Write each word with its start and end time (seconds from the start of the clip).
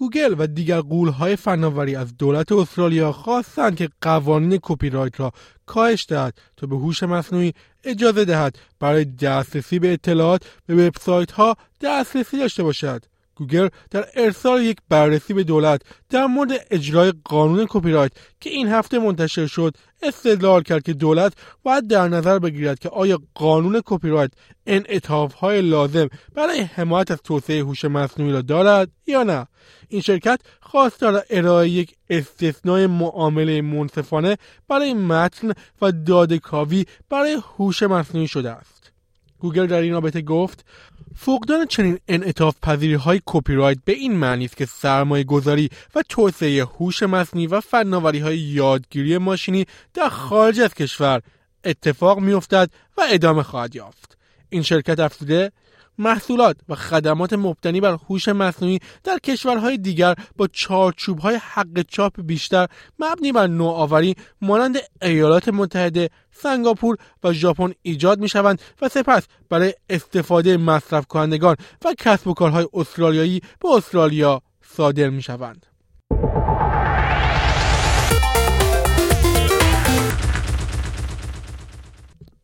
گوگل 0.00 0.34
و 0.38 0.46
دیگر 0.46 0.80
غولهای 0.80 1.36
فناوری 1.36 1.96
از 1.96 2.16
دولت 2.16 2.52
استرالیا 2.52 3.12
خواستند 3.12 3.76
که 3.76 3.88
قوانین 4.00 4.58
کپی 4.62 4.90
رایت 4.90 5.20
را 5.20 5.32
کاهش 5.66 6.06
دهد 6.08 6.38
تا 6.56 6.66
به 6.66 6.76
هوش 6.76 7.02
مصنوعی 7.02 7.54
اجازه 7.84 8.24
دهد 8.24 8.58
برای 8.78 9.04
دسترسی 9.04 9.78
به 9.78 9.92
اطلاعات 9.92 10.42
به 10.66 10.74
وبسایت 10.74 11.32
ها 11.32 11.56
دسترسی 11.80 12.38
داشته 12.38 12.62
باشد. 12.62 13.04
گوگل 13.40 13.68
در 13.90 14.06
ارسال 14.14 14.62
یک 14.62 14.78
بررسی 14.88 15.34
به 15.34 15.44
دولت 15.44 15.82
در 16.10 16.26
مورد 16.26 16.66
اجرای 16.70 17.12
قانون 17.24 17.66
کپی 17.70 17.90
رایت 17.90 18.12
که 18.40 18.50
این 18.50 18.68
هفته 18.68 18.98
منتشر 18.98 19.46
شد 19.46 19.76
استدلال 20.02 20.62
کرد 20.62 20.82
که 20.82 20.92
دولت 20.92 21.32
باید 21.62 21.86
در 21.86 22.08
نظر 22.08 22.38
بگیرد 22.38 22.78
که 22.78 22.88
آیا 22.88 23.18
قانون 23.34 23.82
کپی 23.84 24.08
رایت 24.08 24.32
های 25.40 25.62
لازم 25.62 26.08
برای 26.34 26.60
حمایت 26.60 27.10
از 27.10 27.18
توسعه 27.24 27.60
هوش 27.60 27.84
مصنوعی 27.84 28.32
را 28.32 28.42
دارد 28.42 28.88
یا 29.06 29.22
نه؟ 29.22 29.46
این 29.88 30.00
شرکت 30.00 30.40
خواستار 30.60 31.24
ارائه 31.30 31.68
یک 31.68 31.94
استثنای 32.10 32.86
معامله 32.86 33.62
منصفانه 33.62 34.36
برای 34.68 34.94
متن 34.94 35.52
و 35.82 35.92
دادکاوی 35.92 36.84
برای 37.08 37.38
هوش 37.56 37.82
مصنوعی 37.82 38.28
شده 38.28 38.50
است. 38.50 38.79
گوگل 39.40 39.66
در 39.66 39.80
این 39.80 39.92
رابطه 39.92 40.22
گفت 40.22 40.64
فقدان 41.16 41.66
چنین 41.66 41.98
انعطاف 42.08 42.56
پذیری 42.62 42.94
های 42.94 43.20
کپی 43.26 43.54
رایت 43.54 43.78
به 43.84 43.92
این 43.92 44.12
معنی 44.12 44.44
است 44.44 44.56
که 44.56 44.66
سرمایه 44.66 45.24
گذاری 45.24 45.70
و 45.94 46.02
توسعه 46.08 46.64
هوش 46.64 47.02
مصنوعی 47.02 47.46
و 47.46 47.60
فناوری 47.60 48.18
های 48.18 48.38
یادگیری 48.38 49.18
ماشینی 49.18 49.66
در 49.94 50.08
خارج 50.08 50.60
از 50.60 50.74
کشور 50.74 51.22
اتفاق 51.64 52.18
میافتد 52.18 52.70
و 52.96 53.02
ادامه 53.10 53.42
خواهد 53.42 53.76
یافت. 53.76 54.18
این 54.48 54.62
شرکت 54.62 55.00
افزوده 55.00 55.52
محصولات 56.00 56.56
و 56.68 56.74
خدمات 56.74 57.32
مبتنی 57.32 57.80
بر 57.80 57.98
هوش 58.08 58.28
مصنوعی 58.28 58.78
در 59.04 59.18
کشورهای 59.18 59.78
دیگر 59.78 60.14
با 60.36 60.48
چارچوبهای 60.52 61.40
حق 61.52 61.82
چاپ 61.88 62.20
بیشتر 62.22 62.66
مبنی 62.98 63.32
بر 63.32 63.46
نوآوری 63.46 64.16
مانند 64.40 64.76
ایالات 65.02 65.48
متحده، 65.48 66.10
سنگاپور 66.32 66.96
و 67.24 67.32
ژاپن 67.32 67.72
ایجاد 67.82 68.20
می 68.20 68.28
شوند 68.28 68.62
و 68.82 68.88
سپس 68.88 69.26
برای 69.48 69.74
استفاده 69.90 70.56
مصرف 70.56 71.06
کنندگان 71.06 71.56
و 71.84 71.94
کسب 71.98 72.28
و 72.28 72.34
کارهای 72.34 72.66
استرالیایی 72.74 73.40
به 73.60 73.68
استرالیا 73.68 74.42
صادر 74.76 75.10
می 75.10 75.22
شوند. 75.22 75.69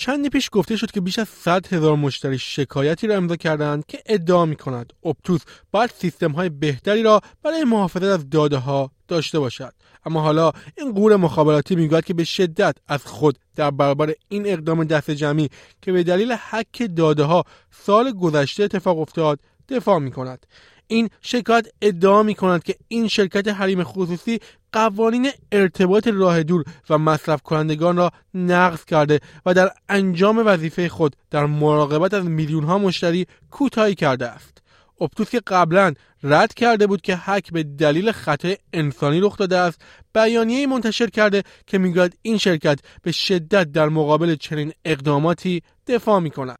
چندی 0.00 0.28
پیش 0.28 0.48
گفته 0.52 0.76
شد 0.76 0.90
که 0.90 1.00
بیش 1.00 1.18
از 1.18 1.28
100 1.28 1.74
هزار 1.74 1.96
مشتری 1.96 2.38
شکایتی 2.38 3.06
را 3.06 3.16
امضا 3.16 3.36
کردند 3.36 3.86
که 3.86 4.02
ادعا 4.06 4.44
می 4.46 4.56
کند 4.56 4.92
اپتوس 5.04 5.40
باید 5.70 5.90
سیستم 5.96 6.32
های 6.32 6.48
بهتری 6.48 7.02
را 7.02 7.20
برای 7.42 7.64
محافظت 7.64 8.02
از 8.02 8.30
داده 8.30 8.56
ها 8.56 8.90
داشته 9.08 9.38
باشد. 9.38 9.72
اما 10.06 10.20
حالا 10.20 10.52
این 10.78 10.92
قور 10.92 11.16
مخابراتی 11.16 11.76
می‌گوید 11.76 12.04
که 12.04 12.14
به 12.14 12.24
شدت 12.24 12.76
از 12.88 13.06
خود 13.06 13.38
در 13.56 13.70
برابر 13.70 14.12
این 14.28 14.46
اقدام 14.46 14.84
دست 14.84 15.10
جمعی 15.10 15.48
که 15.82 15.92
به 15.92 16.02
دلیل 16.02 16.32
حک 16.32 16.90
داده 16.96 17.22
ها 17.22 17.44
سال 17.70 18.12
گذشته 18.12 18.64
اتفاق 18.64 18.98
افتاد 18.98 19.40
دفاع 19.68 19.98
می 19.98 20.10
کند 20.10 20.46
این 20.90 21.10
شکایت 21.20 21.66
ادعا 21.82 22.22
می 22.22 22.34
کند 22.34 22.62
که 22.62 22.74
این 22.88 23.08
شرکت 23.08 23.48
حریم 23.48 23.84
خصوصی 23.84 24.40
قوانین 24.72 25.30
ارتباط 25.52 26.08
راه 26.08 26.42
دور 26.42 26.64
و 26.90 26.98
مصرف 26.98 27.42
کنندگان 27.42 27.96
را 27.96 28.10
نقض 28.34 28.84
کرده 28.84 29.20
و 29.46 29.54
در 29.54 29.70
انجام 29.88 30.42
وظیفه 30.46 30.88
خود 30.88 31.16
در 31.30 31.46
مراقبت 31.46 32.14
از 32.14 32.24
میلیون 32.24 32.64
ها 32.64 32.78
مشتری 32.78 33.26
کوتاهی 33.50 33.94
کرده 33.94 34.26
است. 34.26 34.62
اپتوس 35.00 35.30
که 35.30 35.40
قبلا 35.46 35.94
رد 36.22 36.54
کرده 36.54 36.86
بود 36.86 37.00
که 37.00 37.16
حک 37.16 37.52
به 37.52 37.62
دلیل 37.62 38.12
خطای 38.12 38.56
انسانی 38.72 39.20
رخ 39.20 39.36
داده 39.36 39.58
است 39.58 39.80
بیانیه 40.14 40.66
منتشر 40.66 41.06
کرده 41.06 41.42
که 41.66 41.78
می‌گوید 41.78 42.18
این 42.22 42.38
شرکت 42.38 42.80
به 43.02 43.12
شدت 43.12 43.72
در 43.72 43.88
مقابل 43.88 44.34
چنین 44.34 44.72
اقداماتی 44.84 45.62
دفاع 45.86 46.20
می 46.20 46.30
کند. 46.30 46.56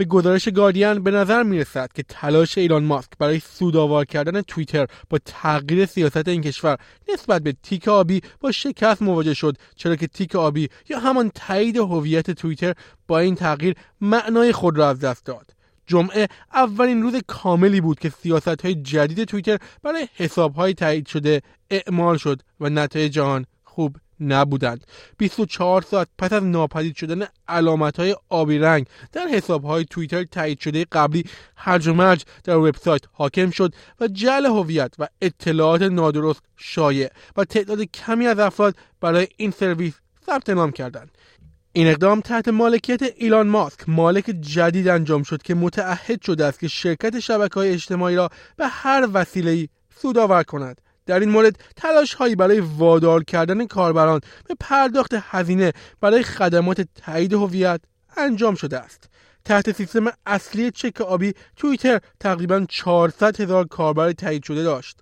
به 0.00 0.06
گزارش 0.06 0.48
گاردین 0.48 1.02
به 1.02 1.10
نظر 1.10 1.42
می 1.42 1.58
رسد 1.58 1.92
که 1.92 2.02
تلاش 2.02 2.58
ایلان 2.58 2.84
ماسک 2.84 3.10
برای 3.18 3.40
سودآور 3.40 4.04
کردن 4.04 4.40
توییتر 4.40 4.86
با 5.10 5.18
تغییر 5.24 5.86
سیاست 5.86 6.28
این 6.28 6.42
کشور 6.42 6.78
نسبت 7.12 7.42
به 7.42 7.54
تیک 7.62 7.88
آبی 7.88 8.20
با 8.40 8.52
شکست 8.52 9.02
مواجه 9.02 9.34
شد 9.34 9.56
چرا 9.76 9.96
که 9.96 10.06
تیک 10.06 10.36
آبی 10.36 10.68
یا 10.88 10.98
همان 10.98 11.30
تایید 11.34 11.76
هویت 11.76 12.30
توییتر 12.30 12.74
با 13.08 13.18
این 13.18 13.34
تغییر 13.34 13.74
معنای 14.00 14.52
خود 14.52 14.78
را 14.78 14.88
از 14.88 15.00
دست 15.00 15.24
داد. 15.24 15.50
جمعه 15.86 16.28
اولین 16.54 17.02
روز 17.02 17.14
کاملی 17.26 17.80
بود 17.80 17.98
که 17.98 18.08
سیاست 18.08 18.64
های 18.64 18.74
جدید 18.74 19.24
توییتر 19.24 19.58
برای 19.82 20.08
حساب 20.14 20.54
های 20.54 20.74
تایید 20.74 21.06
شده 21.06 21.42
اعمال 21.70 22.16
شد 22.16 22.42
و 22.60 22.68
نتایج 22.68 23.18
آن 23.18 23.46
خوب 23.64 23.96
نبودند. 24.20 24.86
24 25.18 25.82
ساعت 25.82 26.08
پس 26.18 26.32
از 26.32 26.42
ناپدید 26.42 26.96
شدن 26.96 27.26
علامت 27.48 27.96
های 28.00 28.16
آبی 28.28 28.58
رنگ 28.58 28.86
در 29.12 29.26
حساب 29.26 29.64
های 29.64 29.84
توییتر 29.84 30.24
تایید 30.24 30.60
شده 30.60 30.86
قبلی 30.92 31.24
هرج 31.56 31.88
و 31.88 31.94
مرج 31.94 32.24
در 32.44 32.56
وبسایت 32.56 33.02
حاکم 33.12 33.50
شد 33.50 33.74
و 34.00 34.08
جعل 34.08 34.46
هویت 34.46 34.94
و 34.98 35.08
اطلاعات 35.22 35.82
نادرست 35.82 36.42
شایع 36.56 37.10
و 37.36 37.44
تعداد 37.44 37.82
کمی 37.82 38.26
از 38.26 38.38
افراد 38.38 38.76
برای 39.00 39.28
این 39.36 39.50
سرویس 39.50 39.94
ثبت 40.26 40.50
نام 40.50 40.70
کردند. 40.70 41.10
این 41.72 41.86
اقدام 41.86 42.20
تحت 42.20 42.48
مالکیت 42.48 43.02
ایلان 43.16 43.48
ماسک 43.48 43.88
مالک 43.88 44.24
جدید 44.40 44.88
انجام 44.88 45.22
شد 45.22 45.42
که 45.42 45.54
متعهد 45.54 46.22
شده 46.22 46.44
است 46.44 46.60
که 46.60 46.68
شرکت 46.68 47.20
شبکه 47.20 47.54
های 47.54 47.72
اجتماعی 47.72 48.16
را 48.16 48.30
به 48.56 48.66
هر 48.66 49.08
وسیله 49.12 49.68
سودآور 49.96 50.42
کند. 50.42 50.80
در 51.06 51.20
این 51.20 51.28
مورد 51.28 51.58
تلاش 51.76 52.14
هایی 52.14 52.34
برای 52.34 52.60
وادار 52.60 53.24
کردن 53.24 53.66
کاربران 53.66 54.20
به 54.48 54.54
پرداخت 54.60 55.14
هزینه 55.14 55.72
برای 56.00 56.22
خدمات 56.22 56.80
تایید 56.80 57.32
هویت 57.32 57.80
انجام 58.16 58.54
شده 58.54 58.78
است. 58.78 59.10
تحت 59.44 59.72
سیستم 59.72 60.12
اصلی 60.26 60.70
چک 60.70 61.00
آبی 61.00 61.34
توییتر 61.56 62.00
تقریبا 62.20 62.66
400 62.68 63.40
هزار 63.40 63.66
کاربر 63.66 64.12
تایید 64.12 64.44
شده 64.44 64.62
داشت. 64.62 65.00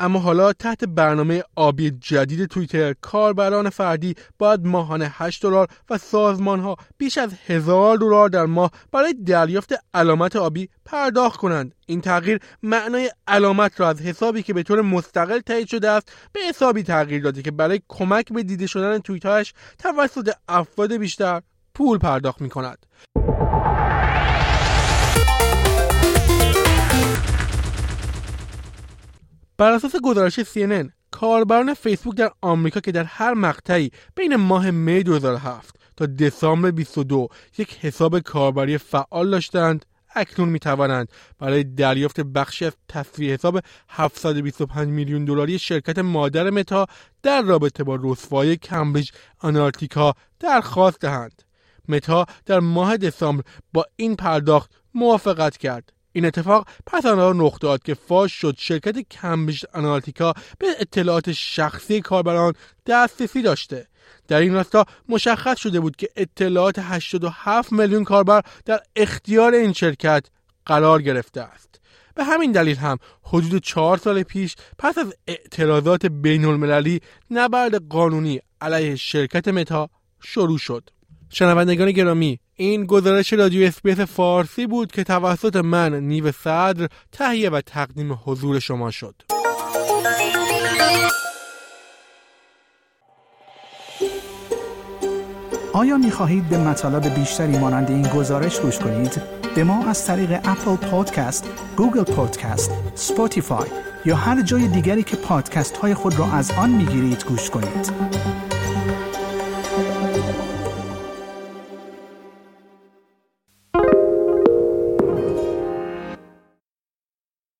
اما 0.00 0.18
حالا 0.18 0.52
تحت 0.52 0.84
برنامه 0.84 1.42
آبی 1.56 1.90
جدید 1.90 2.44
توییتر 2.44 2.94
کاربران 3.00 3.70
فردی 3.70 4.14
باید 4.38 4.66
ماهانه 4.66 5.10
8 5.14 5.42
دلار 5.42 5.68
و 5.90 5.98
سازمان 5.98 6.60
ها 6.60 6.76
بیش 6.98 7.18
از 7.18 7.34
هزار 7.46 7.96
دلار 7.96 8.28
در 8.28 8.46
ماه 8.46 8.70
برای 8.92 9.14
دریافت 9.26 9.74
علامت 9.94 10.36
آبی 10.36 10.68
پرداخت 10.84 11.40
کنند 11.40 11.74
این 11.86 12.00
تغییر 12.00 12.40
معنای 12.62 13.10
علامت 13.28 13.80
را 13.80 13.88
از 13.88 14.00
حسابی 14.00 14.42
که 14.42 14.54
به 14.54 14.62
طور 14.62 14.82
مستقل 14.82 15.38
تایید 15.38 15.68
شده 15.68 15.90
است 15.90 16.12
به 16.32 16.40
حسابی 16.48 16.82
تغییر 16.82 17.22
داده 17.22 17.42
که 17.42 17.50
برای 17.50 17.80
کمک 17.88 18.32
به 18.32 18.42
دیده 18.42 18.66
شدن 18.66 18.98
توییتهایش 18.98 19.54
توسط 19.78 20.30
افراد 20.48 20.92
بیشتر 20.92 21.42
پول 21.74 21.98
پرداخت 21.98 22.40
می 22.40 22.48
کند. 22.48 22.86
بر 29.60 29.72
اساس 29.72 29.96
گزارش 30.04 30.40
CNN 30.40 30.90
کاربران 31.10 31.74
فیسبوک 31.74 32.16
در 32.16 32.30
آمریکا 32.40 32.80
که 32.80 32.92
در 32.92 33.04
هر 33.04 33.34
مقطعی 33.34 33.90
بین 34.14 34.36
ماه 34.36 34.70
می 34.70 35.02
2007 35.02 35.76
تا 35.96 36.06
دسامبر 36.06 36.70
22 36.70 37.28
یک 37.58 37.78
حساب 37.80 38.18
کاربری 38.18 38.78
فعال 38.78 39.30
داشتند 39.30 39.86
اکنون 40.14 40.48
می 40.48 40.58
توانند 40.58 41.08
برای 41.38 41.64
دریافت 41.64 42.20
بخشی 42.20 42.64
از 42.64 42.72
تصویر 42.88 43.32
حساب 43.32 43.60
725 43.88 44.88
میلیون 44.88 45.24
دلاری 45.24 45.58
شرکت 45.58 45.98
مادر 45.98 46.50
متا 46.50 46.86
در 47.22 47.42
رابطه 47.42 47.84
با 47.84 47.98
رسوایی 48.02 48.56
کمبریج 48.56 49.10
آنالیتیکا 49.38 50.14
درخواست 50.38 51.00
دهند. 51.00 51.42
متا 51.88 52.26
در 52.46 52.60
ماه 52.60 52.96
دسامبر 52.96 53.44
با 53.72 53.86
این 53.96 54.16
پرداخت 54.16 54.70
موافقت 54.94 55.56
کرد. 55.56 55.92
این 56.12 56.24
اتفاق 56.24 56.68
پس 56.86 57.06
آن 57.06 57.18
را 57.18 57.32
رخ 57.36 57.58
داد 57.58 57.82
که 57.82 57.94
فاش 57.94 58.32
شد 58.32 58.54
شرکت 58.58 58.98
کمبریج 58.98 59.64
آنالیتیکا 59.74 60.34
به 60.58 60.66
اطلاعات 60.78 61.32
شخصی 61.32 62.00
کاربران 62.00 62.52
دسترسی 62.86 63.42
داشته. 63.42 63.86
در 64.28 64.40
این 64.40 64.54
راستا 64.54 64.84
مشخص 65.08 65.58
شده 65.58 65.80
بود 65.80 65.96
که 65.96 66.08
اطلاعات 66.16 66.78
87 66.78 67.72
میلیون 67.72 68.04
کاربر 68.04 68.42
در 68.64 68.80
اختیار 68.96 69.54
این 69.54 69.72
شرکت 69.72 70.26
قرار 70.66 71.02
گرفته 71.02 71.40
است. 71.40 71.80
به 72.14 72.24
همین 72.24 72.52
دلیل 72.52 72.76
هم 72.76 72.98
حدود 73.22 73.62
چهار 73.62 73.96
سال 73.96 74.22
پیش 74.22 74.56
پس 74.78 74.98
از 74.98 75.14
اعتراضات 75.26 76.06
بین 76.06 76.44
المللی 76.44 77.00
نبرد 77.30 77.88
قانونی 77.88 78.40
علیه 78.60 78.96
شرکت 78.96 79.48
متا 79.48 79.90
شروع 80.20 80.58
شد. 80.58 80.90
شنوندگان 81.32 81.92
گرامی 81.92 82.38
این 82.56 82.86
گزارش 82.86 83.32
رادیو 83.32 83.66
اسپیس 83.66 84.00
فارسی 84.00 84.66
بود 84.66 84.92
که 84.92 85.04
توسط 85.04 85.56
من 85.56 85.94
نیو 85.94 86.32
صدر 86.32 86.88
تهیه 87.12 87.50
و 87.50 87.60
تقدیم 87.60 88.18
حضور 88.24 88.58
شما 88.58 88.90
شد 88.90 89.14
آیا 95.72 95.98
می 95.98 96.10
خواهید 96.10 96.48
به 96.48 96.58
مطالب 96.58 97.14
بیشتری 97.14 97.58
مانند 97.58 97.90
این 97.90 98.02
گزارش 98.02 98.60
گوش 98.60 98.78
کنید؟ 98.78 99.22
به 99.54 99.64
ما 99.64 99.84
از 99.84 100.06
طریق 100.06 100.32
اپل 100.44 100.76
پادکست، 100.76 101.48
گوگل 101.76 102.02
پادکست، 102.02 102.70
سپوتیفای 102.94 103.68
یا 104.04 104.16
هر 104.16 104.42
جای 104.42 104.68
دیگری 104.68 105.02
که 105.02 105.16
پادکست 105.16 105.76
های 105.76 105.94
خود 105.94 106.18
را 106.18 106.26
از 106.32 106.50
آن 106.50 106.70
می 106.70 106.84
گیرید 106.84 107.24
گوش 107.24 107.50
کنید. 107.50 107.92